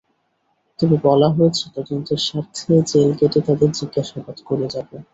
তবে 0.79 0.95
বলা 1.03 1.27
হয়েছে, 1.29 1.65
তদন্তের 1.75 2.19
স্বার্থে 2.19 2.73
জেল 2.89 3.09
গেটে 3.19 3.39
তাঁদের 3.47 3.69
জিজ্ঞাসাবাদ 3.77 4.37
করা 4.47 4.67
যাবে। 4.75 4.97